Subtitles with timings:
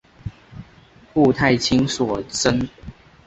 [1.13, 2.67] 顾太清所生。